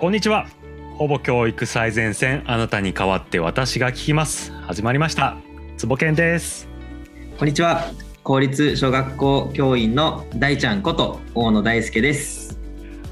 [0.00, 0.46] こんにちは。
[0.96, 4.52] ほぼ教育最前線あなたに代わって私が聞きます。
[4.62, 5.36] 始まりました。
[5.76, 6.68] 坪健です。
[7.36, 7.82] こんにちは。
[8.22, 12.60] 公立小学校教員の大ちゃんこと大野大輔です。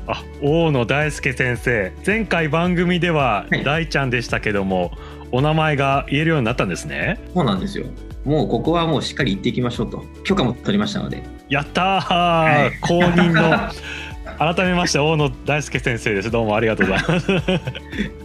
[0.06, 1.92] あ大野大輔先生。
[2.06, 4.90] 前回番組では大ちゃんでしたけども、はい、
[5.32, 7.18] お名前が言えるようになったんですね。
[7.34, 7.86] そうなんですよ。
[8.24, 10.04] もうここはもうしっかり言っていきましょうと。
[10.22, 11.24] 許可も取りましたので。
[11.48, 13.70] やったー、はい、公認の
[14.38, 16.30] 改めまして大野大輔先生です。
[16.30, 17.30] どうもありがとうございます。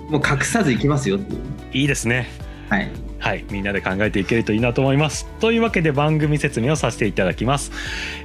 [0.10, 0.78] もう隠さずい。
[0.78, 1.42] きますよっていう
[1.74, 2.28] いいですね。
[2.70, 2.92] はい。
[3.20, 5.26] はい、みんなで考えていけるといいなと思います。
[5.40, 7.72] というわけで番組説明をさせていただきます。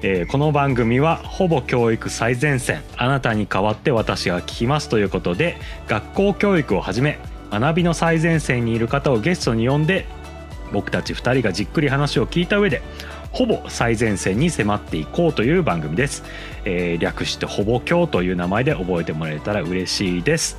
[0.03, 2.83] えー、この番組はほぼ教育最前線。
[2.97, 4.89] あなたに代わって私が聞きます。
[4.89, 7.21] ということで学校教育をはじめ
[7.53, 10.07] 学びの最前線にいる方をゲストに呼んで
[10.73, 12.83] 僕たち2人がじっくり話を聞いた上で
[13.37, 16.25] ほぼ最前線に迫っていこうという番組です、
[16.65, 20.57] えー、略してほぼ今日という名前で覚えてもらえたら嬉しいです。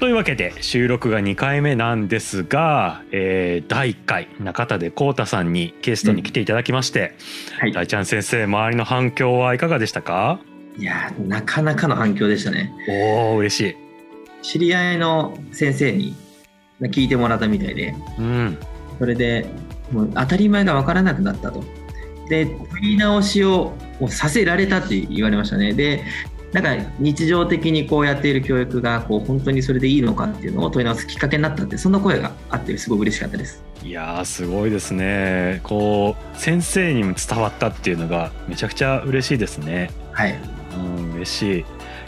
[0.00, 7.14] というわけで収録が2回目なんですが、えー、第1回中田で浩太さんにゲストに来ていただきまして、
[7.52, 7.60] うん。
[7.60, 10.40] はい、大ちゃん先生周りの反響はいかがでしたか？
[10.76, 12.72] いやなかなかの反響でしたね。
[12.88, 13.76] おお嬉しい。
[14.42, 16.16] 知り合いの先生に
[16.80, 18.58] 聞いてもらったみたいで、うん、
[18.98, 19.46] それで
[19.90, 21.62] もう当たり前が分からなくなったと。
[22.28, 23.74] で、問い直しを
[24.08, 25.72] させられたって言われましたね。
[25.72, 26.02] で、
[26.52, 33.62] なんか日常的にこうやっている教育がこう本当にそれでいいのかっていうのを問い直すきっかけになったってそんな声があってすごく嬉しかったです。
[33.82, 35.60] いやすごいですね。
[35.64, 39.90] こう先生にも伝わったっていうのがめちゃくちゃ嬉しいですね。
[40.12, 40.38] はい。
[40.74, 41.64] うん嬉しい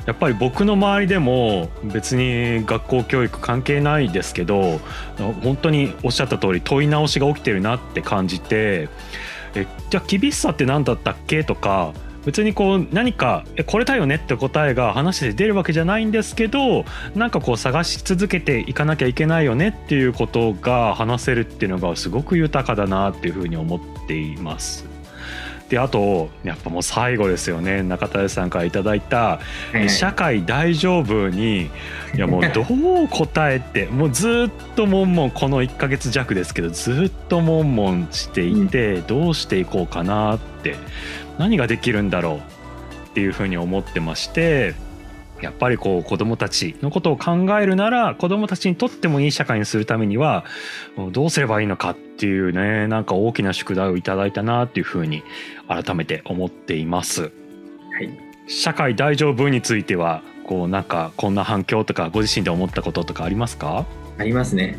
[0.09, 4.81] やっぱり僕の周りでも別に学校教育関係ないですけど
[5.43, 8.89] 本当におっしゃった通り問い直しが起きてるなって感じて
[9.55, 11.93] えじゃあ厳しさって何だったっけとか
[12.25, 24.88] 別にこう何かこれだよねって答えが話で出るわけじゃないんですけどなんかこう探し続けていかなきゃいけないよねっていうことが話せるっていうのがすごく豊かだなっていうふうに思っています。
[25.69, 27.83] であとやっぱもう最後ですよね。
[27.83, 29.41] 中田さんから頂いた
[29.89, 31.71] 「社会大丈夫に」
[32.15, 40.77] いやもうどう答えてもうずっと悶々この1ヶ月弱ですけどずっと悶々していてどうしていこうかなって
[41.39, 42.41] 何ができるんだろ
[43.05, 44.75] うっていうふうに思ってまして
[45.41, 50.45] やっぱりこう子どもたちのことを考えるなら子どもたちにとってもいい社会にするためには
[51.13, 55.23] どうすればいいのかっていうねなんか大きな宿題をいただいたなっていうふうに
[55.69, 57.23] 改めて思っています。
[57.23, 57.31] はい、
[58.47, 63.87] 社会大丈夫についてはこうなんかこんな反響とかご自身で思ったこととかありますか？
[64.19, 64.79] ありますね。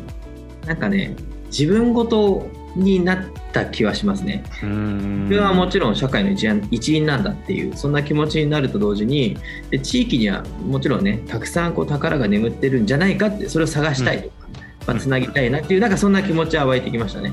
[0.66, 1.16] なんかね
[1.46, 4.44] 自分ごとになった気はしますね。
[4.62, 9.36] 自分はもちろん社会の一員なんだっていうそんな気持ちになると同時に
[9.70, 17.32] で地域にはもちろんねたくさんこう宝が眠ってるんじゃないかってそれを探したいとか、うん、まあ、つなぎたいなっていうなんかそんな気持ちは湧いてきましたね。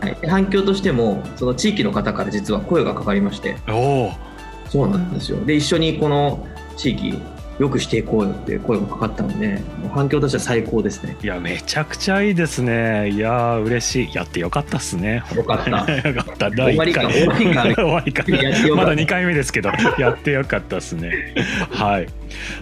[0.00, 3.56] はい、反響としてもその地域の方から実は声がかかりまして。
[4.68, 5.44] そうなんですよ。
[5.44, 7.14] で一緒にこの地域
[7.58, 9.62] よくしていこうよって声がかかったので
[9.92, 11.16] 反響としては最高ですね。
[11.22, 13.08] いやめちゃくちゃいいですね。
[13.10, 14.14] いや嬉しい。
[14.14, 15.22] やってよかったっすね。
[15.34, 15.70] よかった。
[15.70, 16.50] よかった。
[16.50, 17.06] 第1回。
[17.12, 17.74] 終わりか。
[17.74, 18.24] 終わりか。
[18.76, 21.34] まだ2回目ですけどやってよかったっすね。
[21.70, 22.08] はい。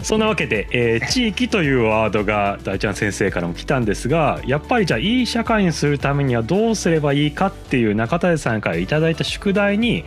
[0.00, 10.04] そんなわけで、えー、地域というワードが大ちゃん先生からも来たんですがやっぱりじゃあいい社会にするためにはどうすればいいかっていう中谷さんから頂いた宿題に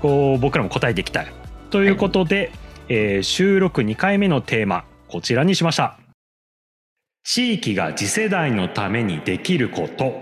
[0.00, 1.32] こう僕らも答えていきたい。
[1.70, 5.98] ということで、はいえー、収録2回目のテーマこちらにしました。
[7.22, 10.14] 地域が次世代のためにできること。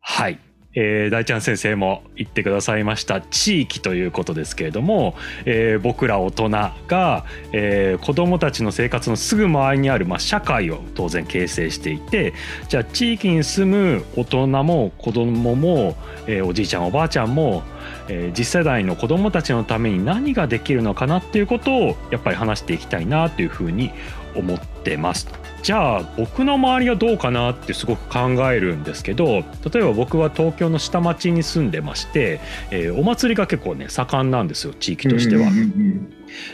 [0.00, 0.40] はい。
[0.74, 5.14] えー、大ちゃん先生も言ってくださいました地域ということですけれども、
[5.44, 12.34] えー、僕ら大人が、えー、子どもたちの生活のすぐ周りにある、まあ、社会を当然形成していて
[12.68, 15.96] じゃあ地域に住む大人も子どもも、
[16.26, 17.62] えー、おじいちゃんおばあちゃんも、
[18.08, 23.90] えー、次世代の子どもたちのために何ができるのかなっていうことをやっぱり話していきたいなというふうに
[24.36, 25.28] 思ってます。
[25.62, 32.40] じゃあ僕の周りはどうかなってすごく考えるんですけど例えば僕は東京の下町に住んでまして、
[32.70, 35.50] えー、お祭りが結構ね盛んなんですよ地域としては。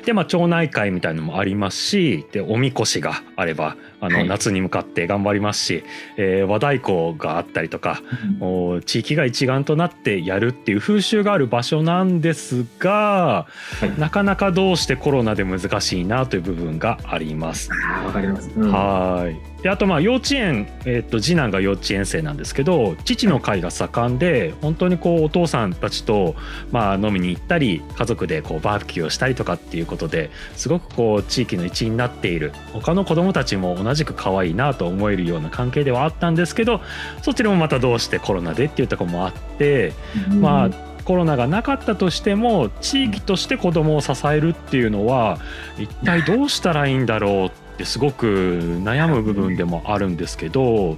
[0.04, 5.84] でまあ町内会みたいのもありますしでおみこしがあればあの、夏に向かって頑張りますし、
[6.16, 8.02] えー、和太鼓があったりとか、
[8.40, 13.46] うん、地域が一丸となってやるっていう風習がある場所なんですが、
[13.80, 17.70] はい、なかなかどうしてコロナで難しいなという部分があります。
[18.04, 26.34] わかります、うん、はいであとまあ幼稚園、えー、と次男が幼稚園生なんですけど父の会が盛んで本当にこうお父さんたちと
[26.70, 32.52] まあ飲みに行ったり家族でこうバーベキューをしたりとかっていうことですごくこう地域の一員になっている。
[32.72, 36.80] 他の子どもたちも同じく可愛いなと思えるような関係ではあったんですけど
[37.22, 39.92] そっちでもまたどうしてコロナでっていうところもあって、
[40.40, 40.70] まあ
[41.06, 45.38] コロナがなかったとしても地域として子どもを支えるっていうのは
[45.78, 50.96] 一体どうしたらいいんだろうってすごく悩む部分でもあるんですけど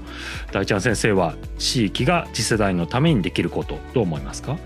[0.52, 4.56] 大ちゃん先生は地域が次世代のためにできることどう思いますか？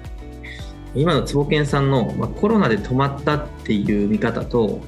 [0.95, 4.83] 今の坪健さんの、まあ、コロナで止まったっていう見方と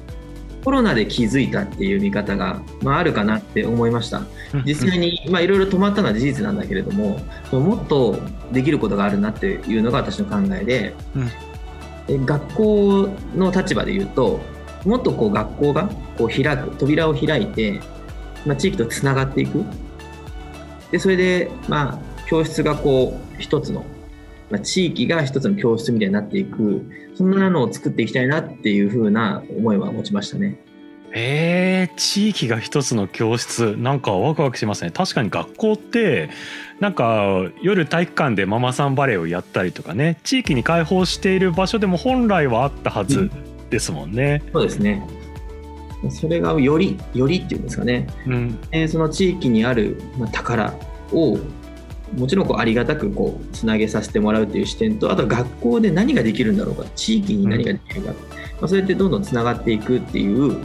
[0.63, 4.21] コロナで気づいたっていう見方が、まあ、あるかなって思いました。
[4.65, 7.19] 実際にいろいろ止まったのは事実なんだけれども
[7.51, 8.19] もっと
[8.51, 10.95] できることがあるなっていうのが私の考えで、
[12.07, 14.39] うん、学校の立場で言うと
[14.85, 17.79] もっとこう学校がこう開く扉を開いて、
[18.45, 19.63] まあ、地域とつながっていく。
[20.91, 23.83] でそれで、まあ、教室がこう一つの、
[24.49, 26.85] まあ、地域が一つの教室みたいになっていく。
[27.15, 30.59] そんなのを作っていきたいなっていうふうな思いは持ちましたね。
[31.17, 33.77] えー、地域が一つの教室。
[33.77, 34.91] なんかワクワクしますね。
[34.91, 36.29] 確かに学校って
[36.81, 40.19] なんか夜体育館でママさんバレーをやったりとかね。
[40.25, 43.31] 地域に開放している場所でも本来はあったはず
[43.75, 44.41] ですもんね。
[44.53, 45.05] そうですね。
[46.09, 49.99] それがよりよりっていうんですかね、うん、えその地域にある
[50.31, 50.73] 宝
[51.11, 51.39] を
[52.15, 56.85] もちろんこうありがたくこうつなげさせてもらうという視点とあとは学校で何ができるんだろうか。
[56.95, 58.21] 地域に何ができるか、うん、ま
[58.61, 60.61] あ、それってどんどんつながっていくっていう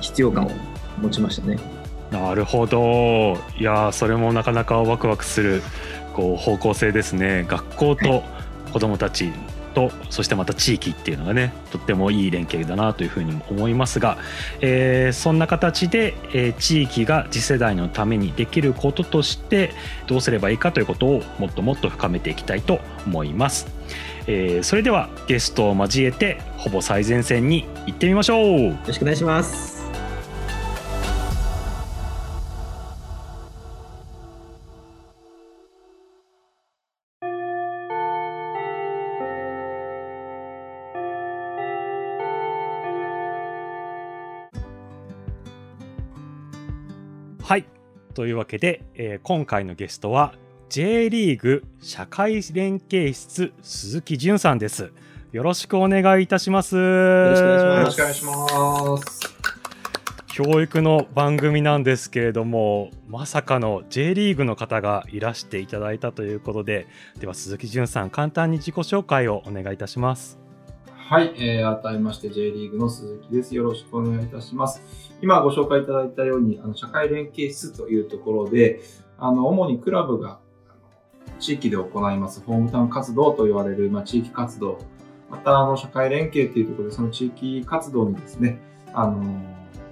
[0.00, 0.50] 必要感を
[1.02, 1.58] 持ちましたね。
[2.10, 3.36] なるほど。
[3.58, 5.62] いやそれもなかなかワクワクする
[6.14, 7.44] こう方向性ですね。
[7.48, 8.22] 学校と
[8.72, 9.32] 子どもたち
[9.74, 14.16] とそしてまた地域っていうのがねとってもいい連携だなというふうにも思いますが、
[14.60, 19.72] えー、そんな形で、えー、地域が次世代のためにできることとして
[20.06, 23.66] どうすればいいかということをもっともっと深めていきたいと思います。
[24.26, 29.83] えー、それではゲストを交えてほぼ最前線に行ってみましょうよろしくお願いします
[48.14, 50.34] というわけで、えー、今回のゲストは
[50.70, 54.92] J リーグ社会連携室鈴木淳さんです。
[55.32, 56.76] よろしくお願いいたします。
[56.76, 57.40] よろし
[57.96, 59.34] くお願いします。
[60.34, 66.88] 教育の番組なんですけれどもまさかの J リーグの方がいらしていただいたということで
[67.20, 70.43] では鈴木淳さん簡単に自己紹介をお願いいたします
[71.14, 73.54] はい、えー、改めまして J リーグの鈴木です。
[73.54, 74.82] よろしくお願いいたします。
[75.22, 78.80] 今ご紹介いただいたように、あの社会連携室というところで、
[79.16, 80.40] あの主にクラブが
[81.38, 84.80] 地域で行いますホームタウン活動と言われる、まあ、地域活動、
[85.30, 88.58] またあの社会連携というところで、その地域活動にですね、
[88.92, 89.22] あの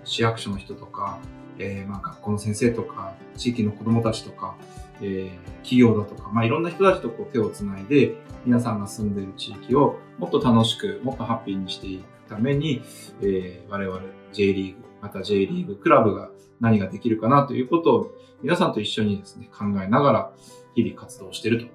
[0.03, 1.21] 市役所の人とか、
[1.57, 4.57] えー、まあ学校の先生とか、地域の子どもたちとか、
[5.01, 12.83] えー、企業だとか、まあ、いろんな人たちとこう手をつないで、皆さんが住んでいる地域をもっと楽しく、もっとハッピーにしていくために、
[13.21, 14.01] えー、我々
[14.33, 16.31] J リーグ、また J リーグクラブが
[16.61, 18.11] 何ができるかなということを
[18.43, 20.33] 皆さんと一緒にですね、考えながら
[20.75, 21.69] 日々活動している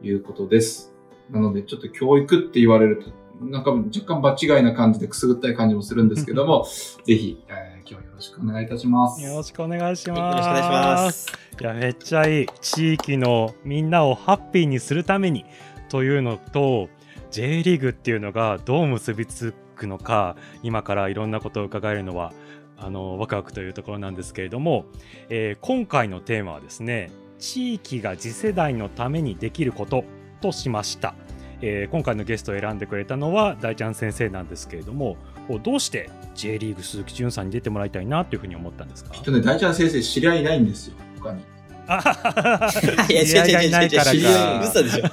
[0.00, 0.94] ということです。
[1.30, 3.10] なので、ちょっと教育って言われると、
[3.44, 6.64] なんか若干場違いな感じでくすぐったい感じもするんですけども、
[7.04, 9.22] ぜひ、えー、今日よろしくお願いいたします。
[9.22, 10.18] よろしくお願いします。
[10.18, 11.32] よろしくお願いします。
[11.60, 12.46] いや、めっちゃいい。
[12.60, 15.44] 地域のみんなをハッピーにするために
[15.88, 16.88] というのと、
[17.30, 22.32] J リーグっていうのがどう結びつくのか、今からいろんなことを伺えるのは、
[22.76, 24.84] あのワクワクというところなんですけれども、
[25.28, 30.04] えー、今回のテーマはですね地域が次世代のためにできること
[30.40, 31.14] としました、
[31.62, 35.16] えー、今回のゲストを選んでくれたのは大ちゃん先生なんですけれども
[35.62, 39.10] どうして J リーグ鈴木潤さんに出てもらいたいなというふうに思ったんですか？
[39.12, 41.42] きっとね大ちゃん先生知り合いないんですよ他に。
[41.86, 42.70] あ
[43.10, 44.62] いや違う違う違う違う。
[44.62, 45.04] 嘘でしょ。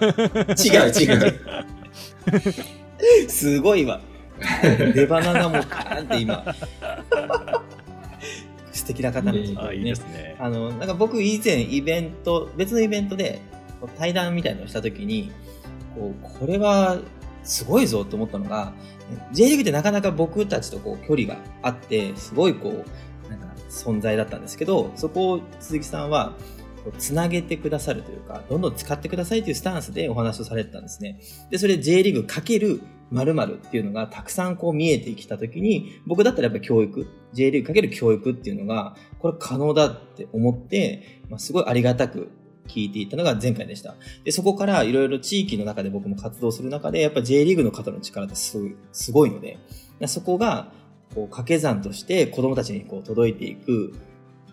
[0.68, 1.40] 違う違う。
[3.30, 4.00] すごいわ。
[4.94, 6.46] 出花がもうカーンって今。
[8.72, 9.70] 素敵な方なんですよ。
[9.70, 9.76] ね。
[9.76, 10.36] いいですね。
[10.40, 13.42] あの、なんか僕以前イベント、別のイベントで
[13.98, 15.32] 対談みたいなのをしたときに、
[15.96, 17.00] こう、これは
[17.44, 18.74] すごいぞと思ったのが、
[19.34, 26.34] J リーグってなかなか僕たちとこう距離があって、すごいこう、なんか存在だったんですけど、そこを鈴木さんは、
[26.98, 31.20] つなげてくださるというか、どんどん使ってくださいというスタンスでお話をされてたんですね。
[31.50, 42.32] で、それ J リーグかける〇〇っていうのがたくさんこう見えてきたときに、僕だったらやっぱ教育、J リーグかける教育っていうのが、これ可能だって思って、まあ、すごいありがたく
[42.68, 43.96] 聞いていたのが前回でした。
[44.24, 49.58] で、そこからいろいろ地域の中で僕も活動する中で、やっぱ J リーグの方の力ってすごいすごいので、
[50.08, 50.72] そこが
[51.14, 53.94] こう掛け算として子供たちにこう届いていく、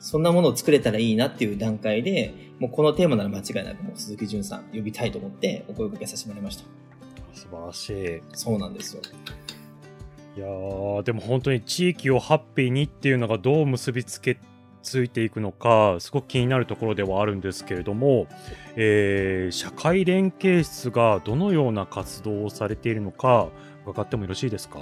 [0.00, 6.64] そんなものを作れたらいいなっていう段階で、もうこのテーマなら間違いなくもう鈴木淳さん呼びたいと思ってお声掛けさせてもらいました。
[7.34, 8.22] 素晴らしい。
[8.34, 9.02] そうなんですよ。
[10.36, 14.38] いやでも本当に地域をハッピーにっていうのがどう結びつけ
[14.84, 18.28] ついていくのかすごく気になるところではあるんですけれども、
[18.76, 23.48] えー、社会連携室がどのような活動をされているのか
[23.84, 24.78] 伺ってもよろしいですか？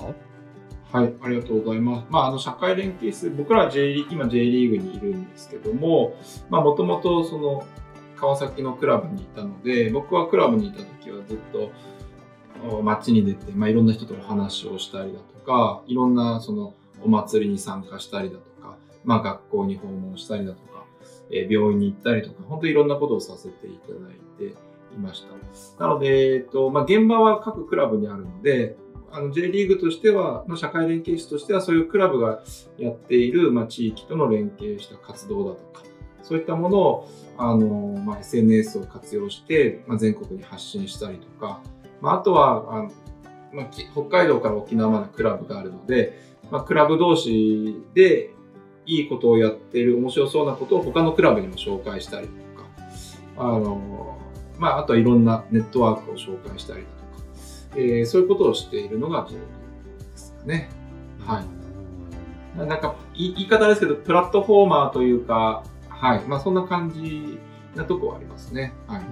[0.96, 2.06] はい、ありがとうございます。
[2.08, 6.16] まあ、あの、社会連携室、僕らは J リーグ、今 J リーグにいるんですけども、
[6.48, 7.66] まあ、もともとその、
[8.16, 11.70] 川崎のクラブにいたので、僕はクラブにいた時はずっと、
[12.82, 16.72] 街に出て、まあ、いろんな人とお話をしたりだとか、いろんなその
[17.02, 20.86] お祭りに参加したりだとか、まあ、学校に訪問したりだとか、
[21.30, 24.54] えー、病院に行ったりとか、本当にいろんなことをさせていただいて
[24.94, 25.84] いました。
[25.84, 28.78] なので、えっと、まあ、現場は各クラブにあるので、
[29.10, 32.42] あの J リーグとしては、の社会連携室としては、そういうクラブが
[32.78, 35.82] やっている、まあ、地域との連携した活動だとか、
[36.22, 37.08] そういったものを、
[37.38, 41.60] あの、まあ、SNS を活用して、まあ、全国に発信したりとか、
[42.00, 42.92] まあ、あとは、あの
[43.52, 46.20] まあ、北海道から沖縄までクラブがあるので、
[46.50, 48.30] まあ、クラブ同士で
[48.84, 52.68] いいことをやっている面白そうなことを他のクラブにも紹介したりとか、
[53.38, 54.18] あの、
[54.58, 56.95] まあ、あとはいろんなネットワークを紹介したりとか、
[57.74, 59.40] えー、そういうことをしているのが j で
[60.16, 60.68] すかね。
[61.20, 62.66] はい。
[62.66, 66.24] なんか、言い方ですけど、プラットフォーマーというか、はい。
[66.26, 67.38] まあ、そんな感じ
[67.74, 68.72] なとこはありますね。
[68.86, 69.02] はい。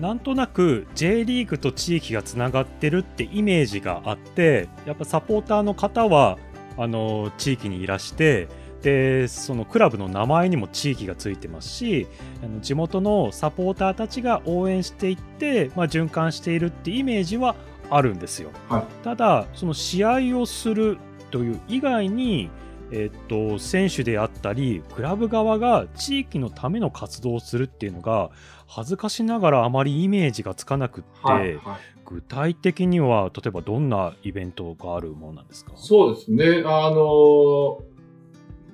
[0.00, 6.38] なんとなく J リーグと地域がつながってるってイメージがあってやっぱサポーターの方は
[6.76, 8.48] あの地域にいらして
[8.82, 12.06] でそのクラブの名前にも地域がついてますし
[12.42, 17.54] あの地元のサポーターたちが応援していって、まあ、循環しているってイメージは
[17.90, 18.50] あるんですよ。
[18.68, 20.98] はい、ただその試合をする
[21.30, 22.50] という以外に
[22.94, 28.30] えっと、選手であったりクラブ側が地域のための活動をするっていうのが
[28.66, 35.72] 恥ずかしながらあまりイメージがつかなくって、はいはい、具体的には例えばどんなイベントがあるものなんですか？
[35.74, 36.64] そうですね。
[36.66, 37.80] あの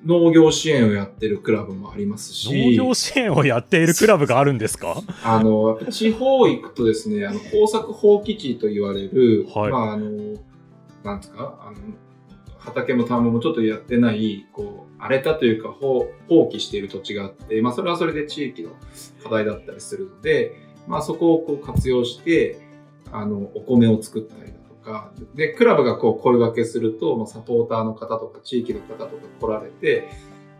[0.05, 2.77] 農業支援をやってるクラブもありますし。
[2.77, 5.01] 農業支援をやっているクラブがあるんですか？
[5.23, 10.09] あの地方行くとですねあの耕作放棄地と言われる、はい、まああの
[11.03, 11.77] なんですかあの
[12.59, 18.71] 畑も田んぼもちょっとやってない、こう、荒れたというか放棄している土地があって、まあそれはそれで地域の
[19.23, 22.59] 課題だったりするので、まあそこをこう活用して、
[23.13, 30.09] あの、お米を作ったりだとか、で、クラブがこう声掛けすると、まあ、サポーターの方とか地域の方とか来られて、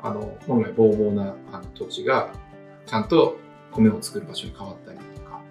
[0.01, 2.33] あの、本来ボーボーなあの土地が、
[2.85, 3.37] ちゃんと
[3.71, 5.41] 米を作る場所に変わったりだとか。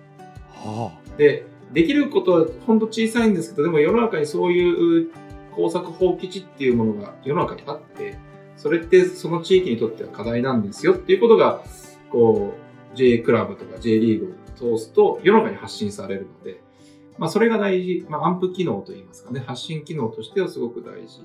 [0.50, 5.10] はあ、で、できることは本当小さいんですけど、でも世の中にそういう
[5.54, 8.18] 工作放棄地っていうものが世の中にあって、
[8.56, 11.62] それってその地域にとっては課題なんですよっていうことが、
[12.10, 12.54] こ
[12.92, 14.36] う、J クラブとか J リーグ
[14.72, 16.60] を通すと世の中に発信されるので、
[17.18, 21.20] まあそれが大事、まあアンプ機能といいますかね、発信機能としてはすごく大事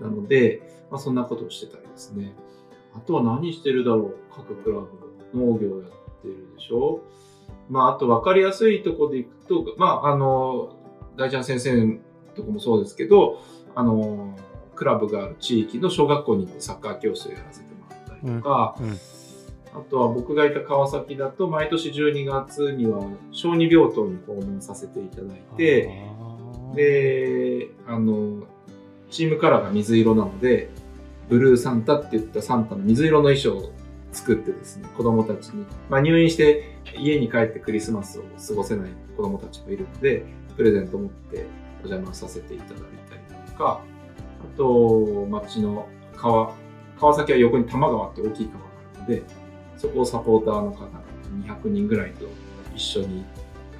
[0.00, 2.34] なので、まあそんなことをしてたりですね。
[2.94, 4.16] あとは何してるだろう。
[4.34, 5.06] 各クラブ。
[5.34, 5.90] 農業やっ
[6.22, 7.00] てるでしょ。
[7.68, 10.76] まああと分かりやすいとこでいくと、まああの、
[11.16, 11.98] 大ちゃん先生
[12.34, 13.40] とこもそうですけど、
[13.74, 14.36] あの、
[14.74, 18.86] クラブがある地域の小学校に行ってサッカー教室をやらせてもらったりとか、うん。
[18.86, 18.96] うん、
[19.76, 25.90] あとは僕がいた川崎だと毎年12月には小児病棟に訪問させていただいて、
[26.74, 28.44] で、あの、
[29.10, 30.70] チームカラーが水色なので、
[31.28, 33.72] ブルーサンタって言ったサンタの水色の衣装を
[34.12, 40.24] 作ってですね、子供たちに、まあ、入院して家に帰ってクリスマスを過ごせない子供たちもいるので、
[40.56, 41.44] プレゼントを持って
[41.84, 43.82] お邪魔させていただいたりか、
[44.40, 46.54] あと、町の川、
[46.98, 49.45] 川崎は横に多摩川って大きい川があるので、
[49.76, 51.02] そこをサポーターの方が
[51.46, 52.26] 200人ぐらいと
[52.74, 53.24] 一緒に、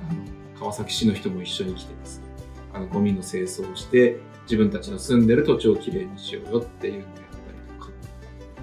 [0.09, 0.21] あの
[0.59, 2.27] 川崎市の人も一緒に来てですね、
[2.73, 7.91] あのゴミの清掃をして、自分たちの住んでる土地をきれいにしようよっていうのをやったりとか。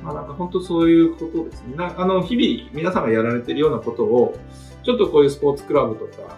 [0.04, 1.76] まあなんか本当そういうことですね。
[1.78, 4.38] あの、日々皆さんがやられてるようなことを、
[4.84, 6.38] ちょっとこういうスポーツクラブとか、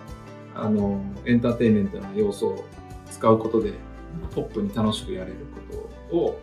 [0.55, 2.65] あの、エンターテインメントな要素を
[3.11, 3.73] 使うことで、
[4.33, 5.35] ポップに楽しくやれる
[5.71, 5.75] こ
[6.11, 6.41] とを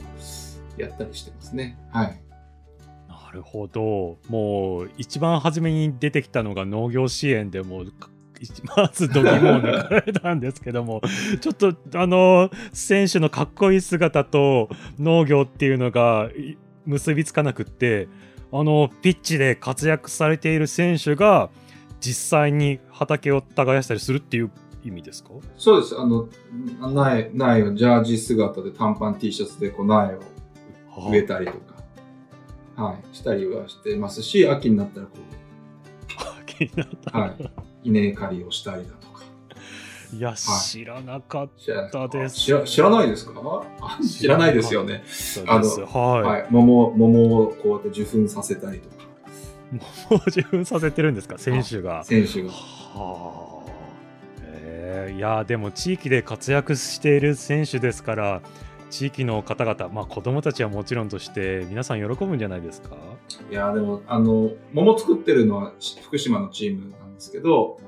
[0.77, 1.79] やったりしてますね。
[1.91, 2.21] はい。
[3.33, 4.19] なるほど。
[4.29, 7.85] もう一番初めに出てきたのが農業支援でも
[8.77, 11.01] まず度肝を抜かれたんですけども
[11.41, 16.29] ちょっとあの選手のかっこいい姿と農業っていうのが
[16.85, 18.09] 結びつかなくって
[18.53, 21.49] あのピッチで活躍されている選手が
[22.01, 24.51] 実際に畑を耕したりするっていう
[24.85, 25.31] 意味ですか？
[25.57, 25.97] そうです。
[25.97, 26.29] あの、
[26.81, 31.72] 苗、苗をジャージ姿で短パン T シャツでこう苗を植えたりとか、
[32.77, 35.21] はい、したりはしてますし、秋になったらこう、
[36.41, 37.51] 秋になったら、はい、
[37.85, 39.23] 稲刈りをしたりだとか。
[40.13, 41.51] いや、はい、知らなかっ
[41.91, 42.63] たです知ら。
[42.63, 43.67] 知らないですか？
[44.03, 45.05] 知らないですよね。
[45.47, 46.47] あの、はい、はい。
[46.51, 48.95] 桃、桃をこうやって受粉させたりとか。
[50.11, 51.39] 桃を受粉させてるんですか？
[51.39, 52.05] 選手が。
[52.05, 52.51] 選手が。
[52.51, 53.63] はあ。
[55.11, 58.43] いやでも地域で活躍している選手ですから
[58.93, 62.97] 地域の方々、まあ、子どもたちはもちろんとして皆さん喜ぶんじゃないですか？
[63.51, 65.73] いやでもあの桃作ってるのは
[66.03, 67.79] 福島のチームなんですけど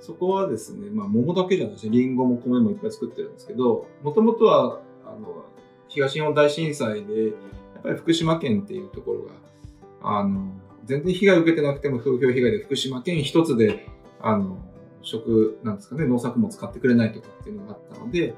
[0.00, 5.44] そこはですね、まあ、桃だけじゃないですりんごも米もいっぱい作ってるんですけどもともとはあの
[5.86, 9.32] 東日本大震災でやっぱり福島県っていうところが
[10.02, 10.50] あの
[10.84, 13.86] 全然被害受けてなくても風評被害で福島県一つで
[14.20, 14.58] あの
[15.02, 18.34] 食なんですかね、農作物買ってくれないとかっていうのがあったので、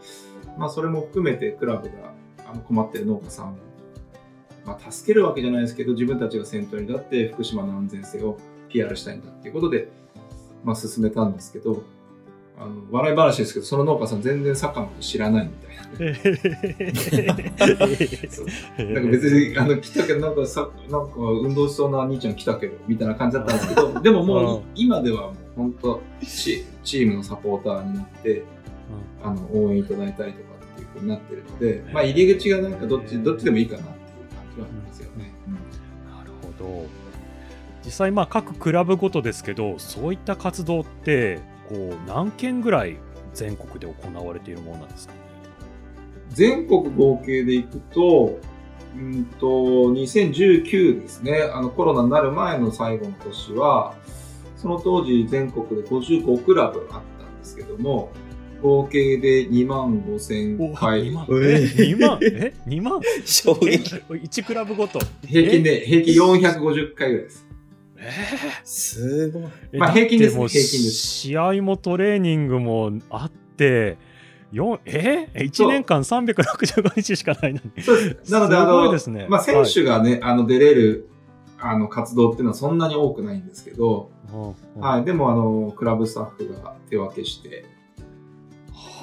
[0.59, 2.13] まあそれも含めてクラブが
[2.47, 3.57] あの困ってる農家さんを、
[4.67, 8.37] まあ、助けるわけじゃないですけど、自分たちが先頭に立って福島の安全性を
[8.69, 9.89] PR したいんだっていうことで、
[10.65, 11.83] まあ進めたんですけど、
[12.59, 15.83] あの笑い話ですけど、その農家さん全然サッカーのこと知らないみたいな、
[18.93, 28.45] なんか別にあの来たけどなんかさなんか運動しそうな兄ちゃん来たけどみたいな感じだったんですけど、でももう今では本当チチームのサポーターになって、
[29.23, 33.97] あの応援いただいたりとかっていうふうになってるので、まあ入り口がなんかどっちどっちでもいいかなっていう
[34.35, 35.33] 感じはありますよね。
[35.47, 36.87] うん、なるほど。
[37.85, 42.97] 実際まあ各クラブごとですけど、そういった活動ってこう何件ぐらい
[43.35, 45.21] 全国で行われているものなんですか、ね、
[46.31, 48.39] 全国合計でいくと、
[48.97, 53.95] うんと、2019ですね、あのコロナになる前の最後の年は、
[54.61, 58.13] その当時全国で55クラブあったんですけども、
[58.63, 61.05] 合計で2万5千回。
[61.05, 62.19] 2万え ?2 万？
[62.23, 63.01] え ?2 万？
[63.25, 63.95] 衝撃。
[63.95, 64.99] 1クラブごと？
[65.27, 67.47] 平均で、平均450回ぐらいです。
[67.97, 68.11] えー、
[68.65, 69.43] すごい。
[69.79, 70.93] まあ平均です、平均です。
[70.93, 73.97] 試合もトレーニングもあって、
[74.53, 75.29] え？
[75.33, 77.83] ー、1年間365日しかないのに。
[77.83, 78.31] そうです。
[78.33, 81.09] なので、あの、ね、まあ、選手がね、はい、あの、出れる、
[81.61, 84.11] あの、活動っていうのはそんなに多くないんですけど、
[84.79, 85.05] はい。
[85.05, 87.65] でも、あの、クラブスタッフが手分けして、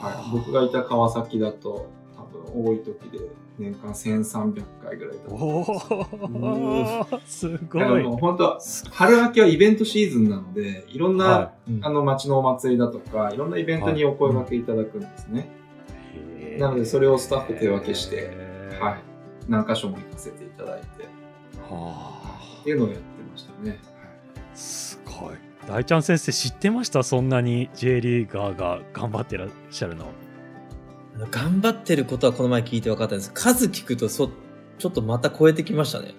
[0.02, 0.32] はい。
[0.32, 3.20] 僕がいた川崎だと、多分多い時で
[3.60, 8.04] 年間1300回ぐらいだったおおすごい。
[8.04, 8.60] もう本当
[8.92, 15.50] 春秋はイベントシーズンなので、いろんな、はいうん、あの街のお祭りだとか、いろんなイベントにお声掛けいただくんですね。
[16.42, 18.32] はい、なので、それをスタッフ手分けして、
[18.80, 18.98] はい。
[19.48, 21.04] 何箇所も行かせていただいて、
[21.70, 22.17] はあ、
[22.68, 23.80] っていうのをやってましたね。
[24.54, 25.36] すごい。
[25.70, 27.02] 大ちゃん先生知ってました？
[27.02, 30.08] そんなに J リーガーが頑張ってらっしゃるの。
[31.32, 34.30] 頑張ってることはこの前聞いて分かったんです数聞くとそ、
[34.80, 36.14] ちょっとまた超えてきましたね。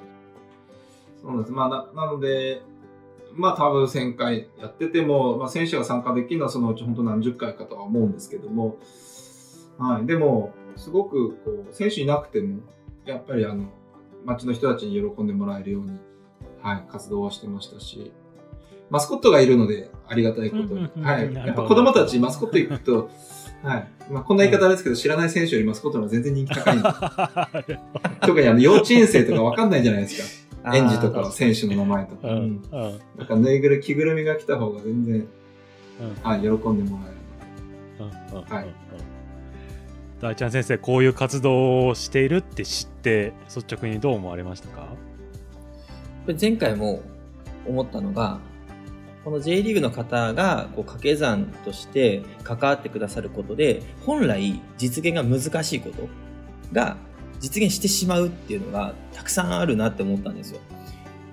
[1.20, 1.52] そうです。
[1.52, 2.62] まあ、ななので、
[3.34, 8.78] まあ多分1000回やってても、まあ選手が参加できるのはそのうち本当何十回かとは思うんですけども、
[9.76, 10.06] はい。
[10.06, 12.60] でも、すごくこう、選手いなくても、
[13.04, 13.66] やっぱりあの、
[14.24, 15.98] 街の人たちに喜んでもらえるように、
[16.62, 18.12] はい、活動はしてましたし、
[18.90, 21.32] マスコットがいるのでありがたいことに、はい。
[21.34, 23.10] やっぱ子供たちマスコット行くと、
[23.62, 23.88] はい。
[24.10, 27.80] まあ、こんな言い方ですけど、知らない選手よりマスコットの方が全然人気高いんで。
[28.22, 30.72] 特にあの、幼稚園生とかわかんないじゃないですか。
[30.74, 32.28] 園児とか選手の名前とか。
[32.28, 32.62] うん。
[33.16, 35.26] なんか、ぬいぐるみ、着ぐるみが来た方が全然、
[36.22, 36.58] はい、喜んで
[36.90, 38.54] もらえる。
[38.54, 38.66] はい。
[40.20, 44.88] 大ちゃん先生、こういう活動をしているって知って、率直にどう思われましたか？
[46.38, 47.02] 前回も
[47.66, 48.40] 思ったのが、
[49.24, 56.08] この J リーグの方がこう掛け算として関わってくださることで、本来実現が難しいこと
[56.72, 56.96] が
[57.40, 60.60] 実現してしまうっていうのがたくさんあるなって思ったんですよ。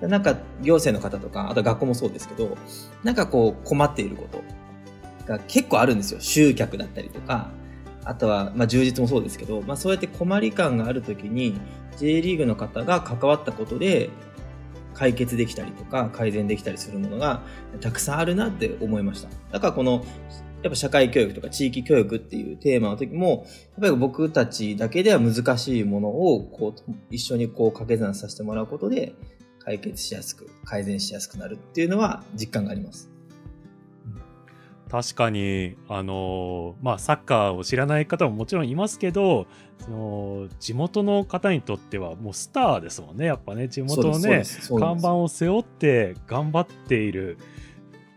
[0.00, 2.56] なんか行政の方とか、あと学校もそうですけど、
[3.02, 4.42] なんかこう困っていること
[5.26, 6.20] が結構あるんですよ。
[6.20, 7.50] 集客だったりとか、
[8.04, 11.58] あとは、まあ、充実もそうですけど、まあ、そうやって困り感があるときに、
[11.96, 14.10] J リーグの方が関わったことで、
[14.96, 17.42] 解決できたりとか改善できたりするものが
[17.80, 19.28] たくさんあるなって思いました。
[19.52, 20.04] だからこの
[20.62, 29.14] やっぱ社会教育とか地域教育っていうテーマの時も、やっぱり僕たちだけでは難しいものをこう一緒にこう掛け算させてもらうことで
[29.60, 33.15] 解決しやすく、改善しやすくなるっていうのは実感があります。
[34.90, 39.46] 確かに、あのまあ、サッカーを知らない方ももちろんいますけど、
[39.78, 44.44] その地元の方にとってはもうスターですもんね、やっぱね、地元のね、
[44.78, 47.38] 看板を背負って頑張っている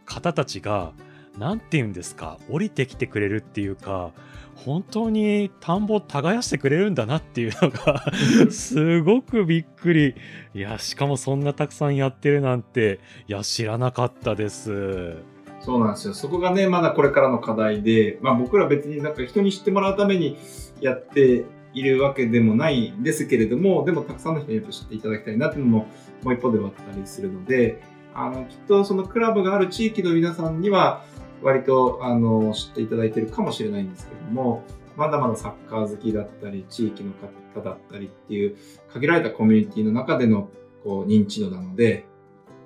[0.06, 0.94] 方たちが、
[1.40, 4.12] なんて言うんですか、降りてきてくれるっていうか、
[4.56, 8.04] 本当に田んぼ耕してくれるんだなっていうのが
[8.52, 10.16] すごくびっくり。
[10.54, 15.16] いや、しかもそんなたくさんやってるなんて、いや、知らなかったです。
[15.60, 16.14] そうなんですよ。
[16.14, 20.38] そこがね、まだこれからの課題で、まあ僕ら別になんか人に知ってもらうために
[20.82, 25.88] やっているわけでもないんですけれども、でもたくさんの人に知っていただきたいなっていうのも
[26.24, 27.82] もう一方ではあったりするので、
[28.14, 31.04] あの、きっとそのクラブがある地域の皆さんには、
[31.42, 34.64] 割とあの知っていただいてるかもしれないんですけども、
[34.98, 37.14] まだまだサッカー好きだったり、地域の
[37.54, 38.58] 方だったりっていう
[38.92, 40.50] 限られたコミュニティの中での
[40.84, 42.06] こう認知度なので、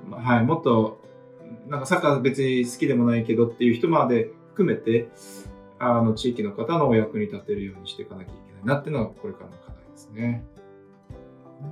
[0.10, 1.03] ま、はい、もっと
[1.68, 5.10] なんかサッカー別に好きでもないけどっていう人まで含めて、
[5.80, 10.46] あの地域の方のお役に立てるようにしていかなきゃいけないなっていうのがこれからの課題ですね。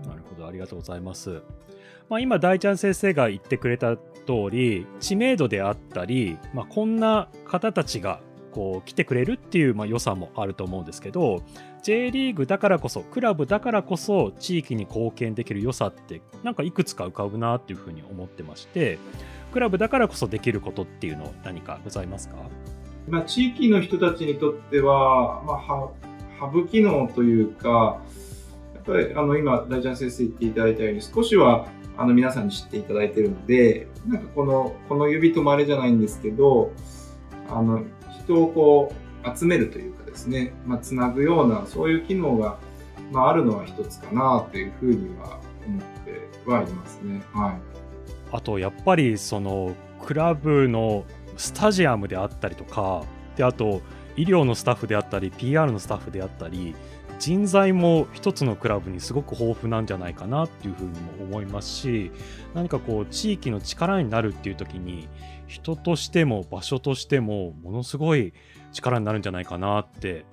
[0.05, 1.41] なるほど、ありがとうございます。
[2.09, 4.01] まあ、今大ちゃん先生が言ってくれた通
[4.51, 8.19] り知名度であったり、まあ、こんな方たちが
[8.51, 11.41] こう来てくれるっていうまあ良さもあると思うんですけど
[11.83, 18.99] J リーグだからこそクラブだからこそ地域に貢献できる良さってなんかいくつか浮かぶなっていうふうに思ってまして
[19.51, 22.35] クラブだからこそできることっていうの何かございますか、
[23.07, 25.59] まあ、地域の人たちにとっては、まあ、
[26.39, 28.01] ハブ機能というか
[28.73, 36.71] やっぱりあの今大ちゃん先生言っていただいたように少しはあの皆さんに知っていただいてるので、なんかこの、この指とまれじゃないんですけど、
[37.49, 37.83] あの、
[38.23, 42.57] 人をこう集めるというかですね、まあ、つなぐような、そういう機能が、
[43.11, 47.21] まあ、あるのは一つかなというふうには思ってはいますね。
[47.33, 47.70] はい。
[48.31, 51.05] あと、やっぱりその、クラブの
[51.37, 53.03] スタジアムであったりとか、
[53.35, 53.81] で、あと、
[54.17, 56.75] 医療のスタッフであったり、PR のスタッフであったり、
[57.19, 62.11] 人材も一つのクラブにすごく豊富なんじゃないかなっていうふうにも思いますし
[62.55, 65.07] 何かこう地域の力になるっていう時に
[65.45, 68.33] 人としても場所としてもものすごい
[68.71, 70.25] 力になるんじゃないかなって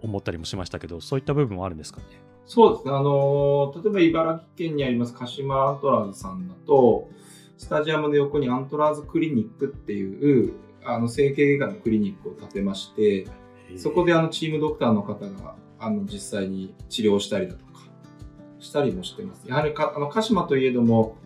[0.00, 2.06] 思ったりもしましたけどそういった部分もあるんですかね？
[2.46, 2.92] そうですね。
[2.94, 7.08] あの例えば茨城県にあります鹿島アントラーズさんだと
[7.58, 13.26] スタジアムの横にアントラーズクリニックっていうあの整形外科のクリニックを建てまして
[13.76, 17.82] そこであのチームドクターの方があの実際に治療したりだとか
[18.60, 19.46] したりもしてます。
[19.46, 21.16] やはりかあの鹿島といえども、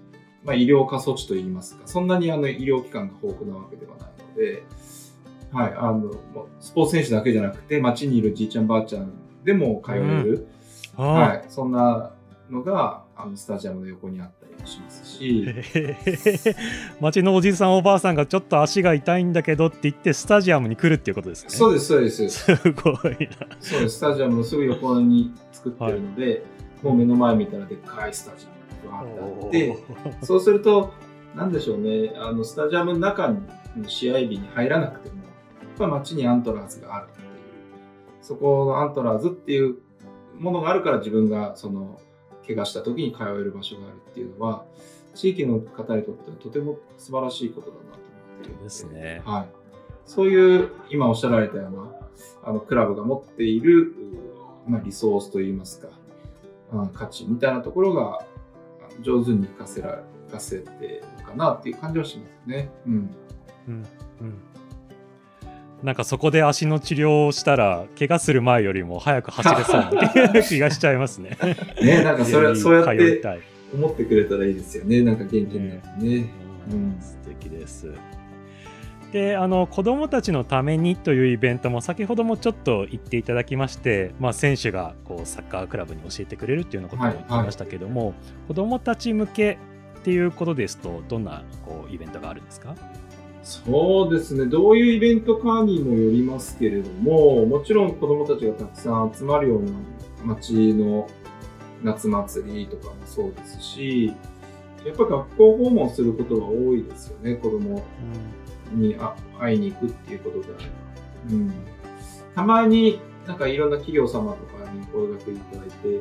[0.42, 4.62] まあ、医療過疎地といいますか、そんなにあの医療機関が豊富なわけではないので、
[5.53, 6.12] はい、あの
[6.61, 9.12] スポーツ選手だけじゃなくて、街にいるじいちゃんばあちゃん
[9.45, 10.49] でも通える、
[10.99, 12.12] うん、はい、そんな
[12.51, 15.46] のがあのスタジアムの横にあったりもしますし。
[17.01, 21.51] 街のおじさんおばあさんがちょっと足が痛いんだけどって言ってスタジアムに来るっていうことですね。
[21.51, 22.29] そうですそうです。
[22.29, 22.94] すごい。
[22.94, 26.40] なそうですスタジアムのすぐ横に作ってるので、はい、
[26.83, 28.46] もう目の前見たらでっかいスタジ
[28.88, 29.79] アムがあって
[30.22, 30.92] そうすると
[31.35, 32.12] なんでしょうね。
[32.16, 33.40] あのスタジアムの中の
[33.88, 35.22] 試合日に入らなくてもや
[35.75, 37.27] っぱ街にアントラーズがあるっていう。
[38.22, 39.79] そこのアントラーズっていう
[40.38, 42.01] ものがあるから自分がその
[42.46, 44.64] 怪我した時に通える場所があるっていうのは
[45.14, 49.46] 地域の方にとってはとても素晴らしいことだなと思っているですね、はい、
[50.07, 51.92] そういう今おっしゃられたような
[52.44, 53.94] あのクラブが持っている、
[54.66, 55.88] まあ、リソースといいますか、
[56.72, 58.24] うん、価値みたいなところが
[59.00, 60.87] 上手に活かせら活かせて
[61.18, 62.70] るかなっていう感じはしますね。
[62.87, 63.16] うん、
[63.68, 63.87] うん
[64.20, 64.52] うん
[65.83, 71.37] なんかそこで足の治療をしたら怪我する前よりも早く走れそうな気がしちゃいますね。
[71.83, 73.40] ねなんかそれそうやって
[73.75, 76.27] 思ってくれたらいいですよねなんか元気になってね。
[76.71, 77.92] うん、素敵です。
[79.12, 88.16] であの子どもたちのためにというイベントも先ほどもちょっと言っていただきまして、まあ、選手がこうサッカークラブに教えてくれるっていうようなことを言ってましたけども、はいはい、
[88.49, 89.59] 子どもたち向け
[90.01, 92.75] っていうことですとどんなこうイベントがあるんですか？
[93.42, 94.46] そうですね。
[94.46, 99.72] どういうイベントかにもよりますけれども、もちろん子供たちがたくさん集まるような
[100.24, 101.09] 街の
[101.83, 104.12] 夏祭りとかもそうですし、
[104.87, 107.83] やっぱり学校訪問することが多いですよね、子供
[108.72, 108.96] に
[109.38, 110.46] 会いに行くっていうことで
[111.31, 111.52] うん。
[112.35, 116.00] たまになんかいろんな企業様とかに声掛けいただいて、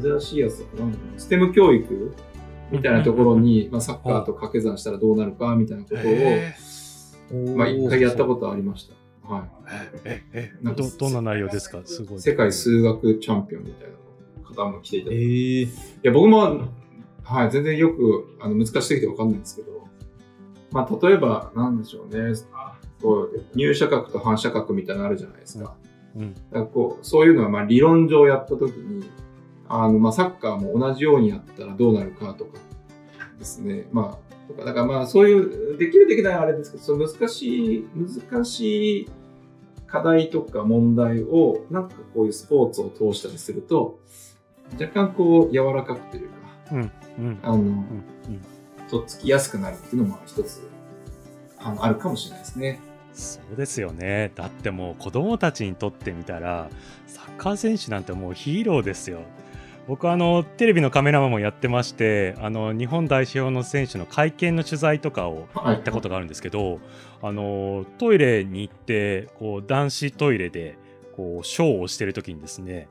[0.00, 0.84] 珍しいやつとか、
[1.16, 2.14] ステム教育
[2.70, 8.88] みたいなところに、まあ、サッカーと掛け算したらどうなるかみたいなことを、まあ、一回やったことありまし
[9.22, 9.32] た。
[9.32, 9.42] はい。
[10.04, 11.80] え、え、なんかど、どんな内容ですか？
[11.84, 12.20] すごい。
[12.20, 15.22] 世界数学チャンピオンみたいな方も来ていただいて。
[15.24, 15.68] い
[16.02, 16.68] や、僕も、
[17.22, 19.86] はい、全然よく、あの、難しすぎてわかんないんですけど、
[20.72, 22.34] まあ、例えば、なんでしょうね。
[23.02, 25.74] こう入射角と反射角みたいなのあるじゃないですか。
[26.14, 29.04] うん、だからこうそういうのはまあ理論上やったときに、
[29.72, 32.58] あのまあサッカーも同じようにやったらどうなるかとか
[33.38, 33.86] ですね。
[33.92, 39.10] まあ、とか、だからまあそういう、できるできないあれですけど、その難しい、難しい
[39.86, 44.00] 課題とか問題を、なんかこういうスポーツを通したりすると、
[44.72, 46.34] 若干こう柔らかくというか、
[46.72, 47.84] うんうん、あの、うんうん、
[48.90, 50.68] とっつきやすくなるっていうのも一つ
[51.58, 52.80] あのあるかもしれないですね。
[53.12, 54.32] そうですよね。
[54.34, 56.70] だってもう子供たちにとってみたら、
[57.06, 59.22] サッカー選手なんてもうヒーローですよ。
[59.90, 66.80] 僕あのテレビのカメラマンもやってましてあの日本代表の選手の会見の取材とかを行ったことがあるんですけど、はい、
[67.22, 70.78] あのトイレに行ってこう男子トイレで
[71.16, 72.88] こうショーをしてる時にですね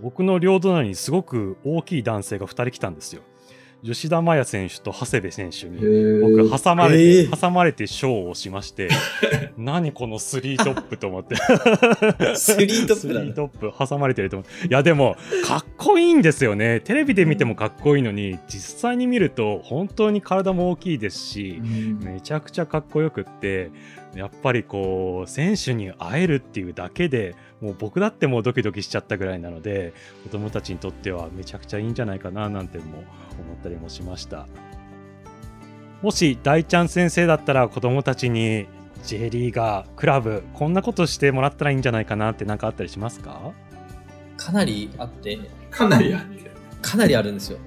[0.00, 3.22] 僕の両隣にすごく大きい男性が2人来たんですよ。
[3.84, 5.78] 吉田麻也選手と長谷部選手に
[6.20, 8.88] 僕挟まれて、挟まれてショーをしまして
[9.56, 11.36] 何このスリートップと思って。
[12.34, 16.80] スリートップスリートップ挟まれてると思っていやでもかっこいいんですよね。
[16.80, 21.60] テレビで見てもかっこいいのに実際に見ると本当に体も大きいですし
[22.02, 23.70] めちゃくちゃかっこよくって
[24.18, 33.04] やっぱりこう選手に会えるっていうだけでもう僕だってもうドキドキしちゃったぐらいなので子供たちにとってはめちゃくちゃいいんじゃないかななんても思っ
[33.62, 34.46] たりもしました。
[36.02, 38.66] もし大ちゃん先生だったら子供たちに
[39.04, 43.52] J リーガークラブこんなことしてもらったらいいんじゃないかなって何かあったりしますか？
[44.36, 45.38] かなりあって。
[45.70, 46.50] かなりあって。
[46.82, 47.58] かなりあるんですよ